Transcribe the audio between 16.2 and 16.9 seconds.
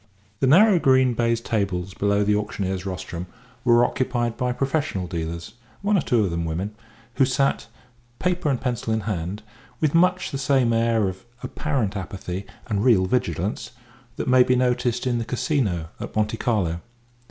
Carlo.